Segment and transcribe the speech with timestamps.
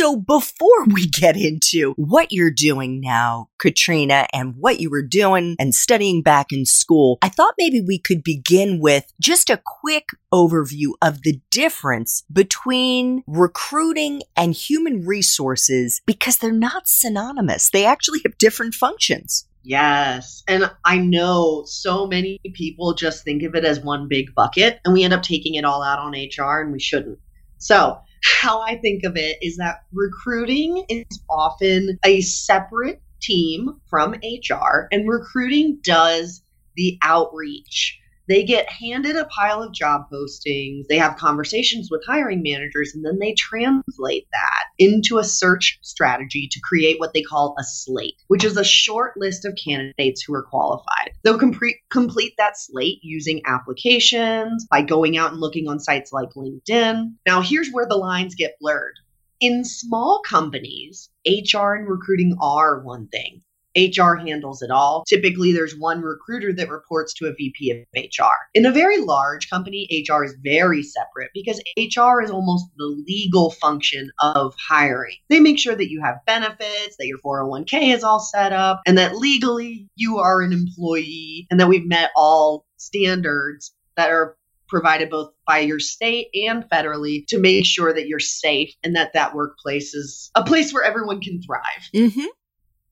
[0.00, 5.56] So before we get into what you're doing now, Katrina, and what you were doing
[5.58, 10.06] and studying back in school, I thought maybe we could begin with just a quick
[10.32, 17.68] overview of the difference between recruiting and human resources because they're not synonymous.
[17.68, 19.46] They actually have different functions.
[19.62, 20.42] Yes.
[20.48, 24.94] And I know so many people just think of it as one big bucket and
[24.94, 27.18] we end up taking it all out on HR and we shouldn't.
[27.58, 34.14] So, how I think of it is that recruiting is often a separate team from
[34.14, 36.42] HR, and recruiting does
[36.76, 37.99] the outreach
[38.30, 43.04] they get handed a pile of job postings, they have conversations with hiring managers, and
[43.04, 48.14] then they translate that into a search strategy to create what they call a slate,
[48.28, 51.10] which is a short list of candidates who are qualified.
[51.24, 56.30] They'll complete, complete that slate using applications, by going out and looking on sites like
[56.34, 57.14] LinkedIn.
[57.26, 58.94] Now, here's where the lines get blurred.
[59.40, 63.42] In small companies, HR and recruiting are one thing.
[63.76, 65.04] HR handles it all.
[65.08, 68.34] Typically, there's one recruiter that reports to a VP of HR.
[68.54, 73.50] In a very large company, HR is very separate because HR is almost the legal
[73.50, 75.16] function of hiring.
[75.28, 78.98] They make sure that you have benefits, that your 401k is all set up, and
[78.98, 84.36] that legally you are an employee, and that we've met all standards that are
[84.70, 89.12] provided both by your state and federally to make sure that you're safe and that
[89.12, 91.90] that workplace is a place where everyone can thrive.
[91.94, 92.26] Mm-hmm.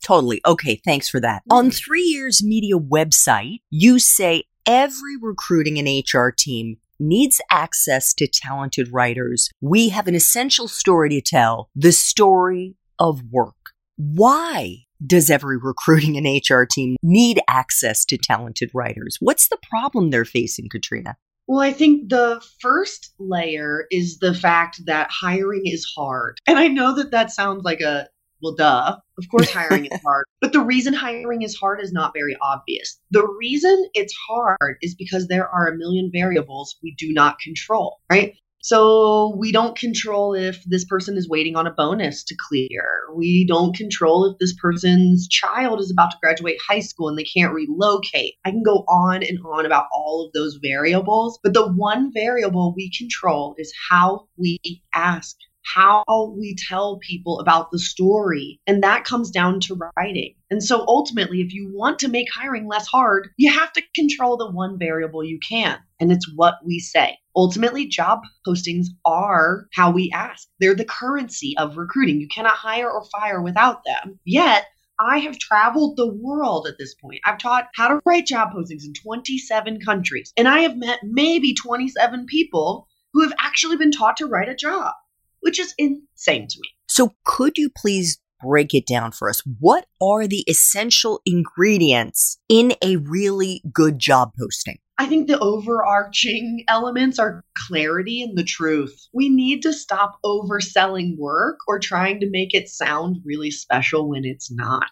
[0.02, 0.40] Totally.
[0.46, 1.42] Okay, thanks for that.
[1.50, 8.26] On Three Ears Media website, you say every recruiting and HR team needs access to
[8.26, 9.50] talented writers.
[9.60, 13.54] We have an essential story to tell, the story of work.
[13.96, 19.16] Why does every recruiting and HR team need access to talented writers?
[19.20, 21.16] What's the problem they're facing, Katrina?
[21.46, 26.38] Well, I think the first layer is the fact that hiring is hard.
[26.46, 28.06] And I know that that sounds like a
[28.42, 28.96] well, duh.
[29.18, 30.24] Of course, hiring is hard.
[30.40, 33.00] But the reason hiring is hard is not very obvious.
[33.10, 37.98] The reason it's hard is because there are a million variables we do not control,
[38.10, 38.34] right?
[38.60, 43.06] So we don't control if this person is waiting on a bonus to clear.
[43.14, 47.24] We don't control if this person's child is about to graduate high school and they
[47.24, 48.34] can't relocate.
[48.44, 52.74] I can go on and on about all of those variables, but the one variable
[52.76, 54.58] we control is how we
[54.92, 55.36] ask
[55.74, 58.60] how we tell people about the story.
[58.66, 60.34] And that comes down to writing.
[60.50, 64.36] And so ultimately, if you want to make hiring less hard, you have to control
[64.36, 67.18] the one variable you can, and it's what we say.
[67.36, 70.48] Ultimately, job postings are how we ask.
[70.58, 72.20] They're the currency of recruiting.
[72.20, 74.18] You cannot hire or fire without them.
[74.24, 74.66] Yet,
[75.00, 77.20] I have traveled the world at this point.
[77.24, 81.54] I've taught how to write job postings in 27 countries, and I have met maybe
[81.54, 84.94] 27 people who have actually been taught to write a job
[85.40, 86.68] which is insane to me.
[86.88, 89.42] So, could you please break it down for us?
[89.58, 94.78] What are the essential ingredients in a really good job posting?
[95.00, 99.08] I think the overarching elements are clarity and the truth.
[99.12, 104.24] We need to stop overselling work or trying to make it sound really special when
[104.24, 104.90] it's not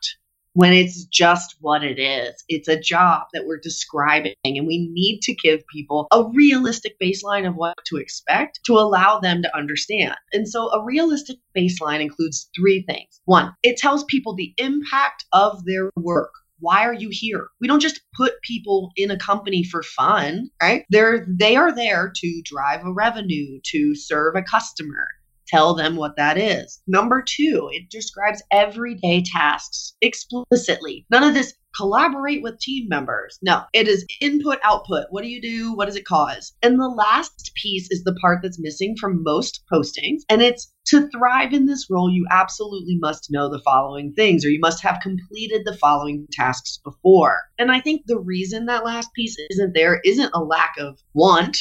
[0.57, 2.43] when it's just what it is.
[2.49, 7.47] It's a job that we're describing, and we need to give people a realistic baseline
[7.47, 10.15] of what to expect to allow them to understand.
[10.33, 13.21] And so, a realistic baseline includes three things.
[13.27, 16.33] One, it tells people the impact of their work.
[16.59, 17.49] Why are you here?
[17.61, 20.85] We don't just put people in a company for fun, right?
[20.89, 25.07] They're they are there to drive a revenue, to serve a customer,
[25.47, 26.83] tell them what that is.
[26.87, 31.07] Number two, it describes everyday tasks explicitly.
[31.11, 33.39] None of this collaborate with team members.
[33.43, 35.07] No, it is input, output.
[35.11, 35.75] What do you do?
[35.75, 36.55] What does it cause?
[36.63, 41.09] And the last piece is the part that's missing from most postings, and it's to
[41.09, 45.01] thrive in this role, you absolutely must know the following things, or you must have
[45.03, 47.41] completed the following tasks before.
[47.59, 51.59] And I think the reason that last piece isn't there isn't a lack of want,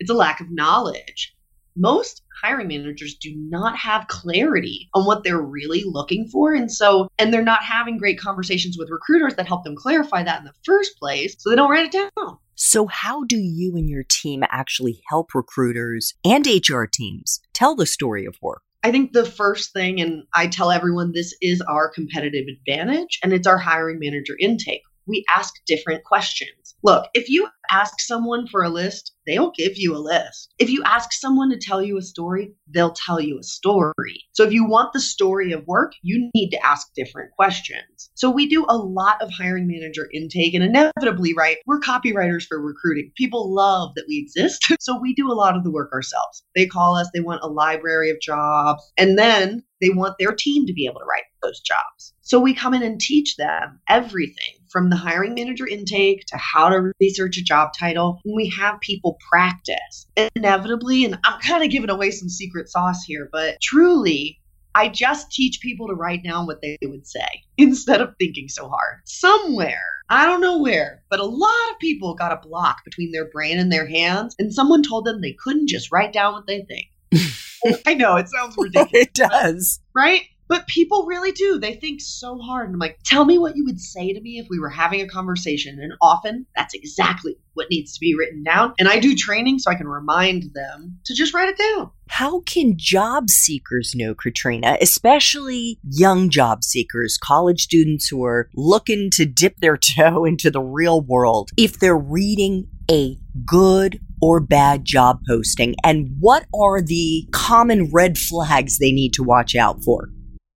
[0.00, 1.34] it's a lack of knowledge
[1.76, 6.52] most hiring managers do not have clarity on what they're really looking for.
[6.52, 10.40] And so, and they're not having great conversations with recruiters that help them clarify that
[10.40, 11.34] in the first place.
[11.38, 12.38] So they don't write it down.
[12.54, 17.86] So, how do you and your team actually help recruiters and HR teams tell the
[17.86, 18.62] story of work?
[18.84, 23.32] I think the first thing, and I tell everyone this is our competitive advantage, and
[23.32, 24.82] it's our hiring manager intake.
[25.06, 26.74] We ask different questions.
[26.82, 30.52] Look, if you ask someone for a list, they'll give you a list.
[30.58, 34.24] If you ask someone to tell you a story, they'll tell you a story.
[34.32, 38.10] So if you want the story of work, you need to ask different questions.
[38.14, 42.60] So we do a lot of hiring manager intake and inevitably, right, we're copywriters for
[42.60, 43.12] recruiting.
[43.16, 44.64] People love that we exist.
[44.82, 46.42] So we do a lot of the work ourselves.
[46.56, 50.66] They call us, they want a library of jobs, and then they want their team
[50.66, 52.12] to be able to write those jobs.
[52.22, 56.68] So we come in and teach them everything from the hiring manager intake to how
[56.68, 58.20] to research a job title.
[58.24, 60.06] And we have people practice.
[60.34, 64.40] Inevitably, and I'm kind of giving away some secret sauce here, but truly,
[64.74, 67.26] I just teach people to write down what they would say
[67.58, 69.00] instead of thinking so hard.
[69.04, 73.28] Somewhere, I don't know where, but a lot of people got a block between their
[73.28, 76.62] brain and their hands, and someone told them they couldn't just write down what they
[76.62, 76.86] think.
[77.86, 78.90] I know it sounds ridiculous.
[78.92, 79.80] it does.
[79.94, 80.22] Right?
[80.52, 81.58] But people really do.
[81.58, 82.66] They think so hard.
[82.66, 85.00] And I'm like, tell me what you would say to me if we were having
[85.00, 85.80] a conversation.
[85.80, 88.74] And often that's exactly what needs to be written down.
[88.78, 91.90] And I do training so I can remind them to just write it down.
[92.08, 99.08] How can job seekers know, Katrina, especially young job seekers, college students who are looking
[99.14, 103.16] to dip their toe into the real world, if they're reading a
[103.46, 105.76] good or bad job posting?
[105.82, 110.10] And what are the common red flags they need to watch out for?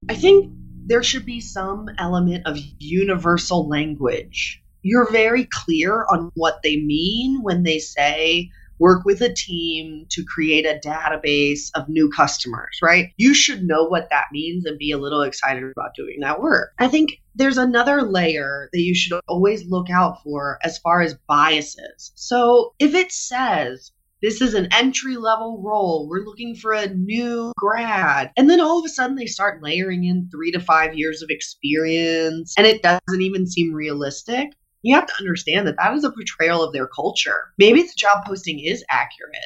[0.09, 0.53] I think
[0.87, 4.63] there should be some element of universal language.
[4.83, 10.25] You're very clear on what they mean when they say, work with a team to
[10.25, 13.09] create a database of new customers, right?
[13.17, 16.73] You should know what that means and be a little excited about doing that work.
[16.79, 21.19] I think there's another layer that you should always look out for as far as
[21.27, 22.13] biases.
[22.15, 23.91] So if it says
[24.27, 26.09] this is an entry level role.
[26.09, 28.33] We're looking for a new grad.
[28.37, 31.31] And then all of a sudden they start layering in three to five years of
[31.31, 34.49] experience and it doesn't even seem realistic.
[34.83, 37.53] You have to understand that that is a portrayal of their culture.
[37.57, 39.37] Maybe the job posting is accurate,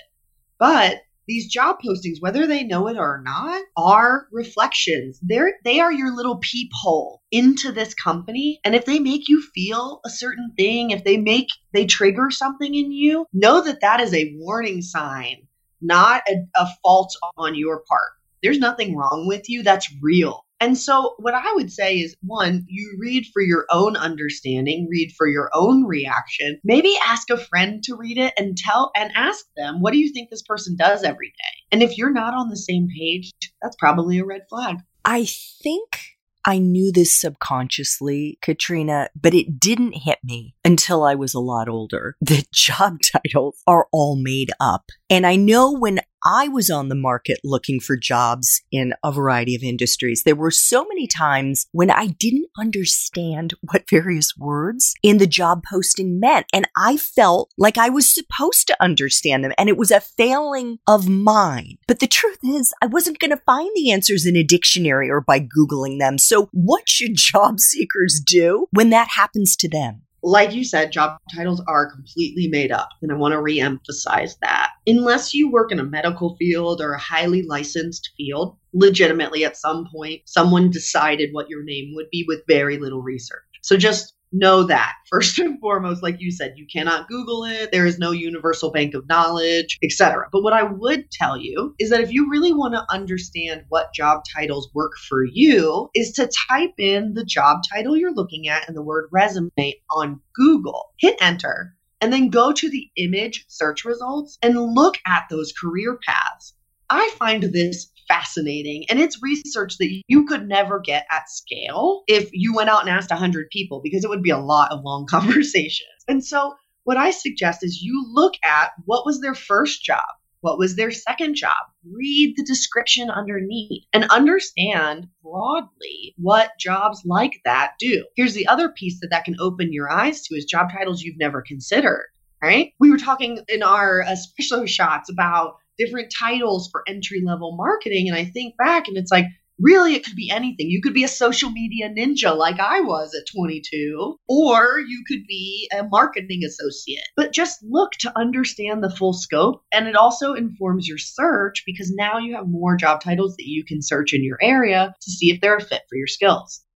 [0.58, 5.20] but these job postings, whether they know it or not, are reflections.
[5.22, 8.58] They're they are your little peephole into this company.
[8.64, 12.74] And if they make you feel a certain thing, if they make they trigger something
[12.74, 15.46] in you, know that that is a warning sign,
[15.80, 18.10] not a, a fault on your part.
[18.42, 19.62] There's nothing wrong with you.
[19.62, 20.44] That's real.
[20.60, 25.12] And so, what I would say is one, you read for your own understanding, read
[25.16, 26.60] for your own reaction.
[26.64, 30.12] Maybe ask a friend to read it and tell and ask them, what do you
[30.12, 31.72] think this person does every day?
[31.72, 34.76] And if you're not on the same page, that's probably a red flag.
[35.04, 35.98] I think
[36.44, 41.68] I knew this subconsciously, Katrina, but it didn't hit me until I was a lot
[41.68, 42.16] older.
[42.20, 44.90] The job titles are all made up.
[45.08, 49.54] And I know when I was on the market looking for jobs in a variety
[49.54, 50.22] of industries.
[50.22, 55.62] There were so many times when I didn't understand what various words in the job
[55.68, 56.46] posting meant.
[56.52, 59.52] And I felt like I was supposed to understand them.
[59.56, 61.78] And it was a failing of mine.
[61.86, 65.20] But the truth is, I wasn't going to find the answers in a dictionary or
[65.20, 66.18] by Googling them.
[66.18, 70.02] So what should job seekers do when that happens to them?
[70.22, 72.88] Like you said, job titles are completely made up.
[73.02, 74.70] And I want to reemphasize that.
[74.86, 79.86] Unless you work in a medical field or a highly licensed field, legitimately at some
[79.92, 83.42] point, someone decided what your name would be with very little research.
[83.62, 84.94] So just know that.
[85.10, 87.72] First and foremost like you said you cannot google it.
[87.72, 91.90] There is no universal bank of knowledge etc but what i would tell you is
[91.90, 96.30] that if you really want to understand what job titles work for you is to
[96.48, 100.90] type in the job title you're looking at and the word resume on google.
[100.98, 105.98] Hit enter and then go to the image search results and look at those career
[106.06, 106.54] paths.
[106.88, 108.84] I find this fascinating.
[108.90, 112.90] And it's research that you could never get at scale if you went out and
[112.90, 115.88] asked 100 people, because it would be a lot of long conversations.
[116.08, 120.04] And so, what I suggest is you look at what was their first job?
[120.40, 121.52] What was their second job?
[121.84, 128.06] Read the description underneath and understand broadly what jobs like that do.
[128.16, 131.18] Here's the other piece that that can open your eyes to is job titles you've
[131.18, 132.06] never considered
[132.42, 132.72] right?
[132.78, 138.08] We were talking in our uh, special shots about different titles for entry level marketing.
[138.08, 139.26] And I think back and it's like,
[139.60, 140.68] really, it could be anything.
[140.68, 145.26] You could be a social media ninja like I was at 22, or you could
[145.26, 147.04] be a marketing associate.
[147.16, 149.62] But just look to understand the full scope.
[149.72, 153.64] And it also informs your search because now you have more job titles that you
[153.64, 156.62] can search in your area to see if they're a fit for your skills.